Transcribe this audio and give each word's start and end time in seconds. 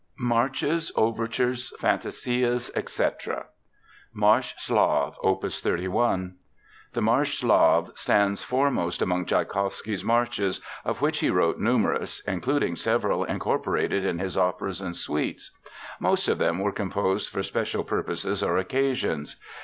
MARCHES, 0.17 0.91
OVERTURES, 0.95 1.73
FANTASIAS, 1.79 2.71
ETC. 2.75 3.45
Marche 4.11 4.55
Slave, 4.57 5.13
OPUS 5.23 5.61
31 5.61 6.37
The 6.93 7.03
Marche 7.03 7.37
Slave 7.37 7.91
stands 7.93 8.41
foremost 8.41 9.03
among 9.03 9.27
Tschaikowsky's 9.27 10.03
marches, 10.03 10.59
of 10.83 11.03
which 11.03 11.19
he 11.19 11.29
wrote 11.29 11.59
numerous, 11.59 12.19
including 12.21 12.75
several 12.75 13.25
incorporated 13.25 14.03
in 14.03 14.17
his 14.17 14.35
operas 14.39 14.81
and 14.81 14.95
suites. 14.95 15.51
Most 15.99 16.27
of 16.27 16.39
them 16.39 16.57
were 16.57 16.71
composed 16.71 17.29
for 17.29 17.43
special 17.43 17.83
purposes 17.83 18.41
or 18.41 18.57
occasions. 18.57 19.35